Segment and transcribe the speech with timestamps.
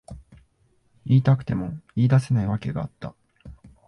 [1.05, 3.13] 言いたくても言い出せない訳があった。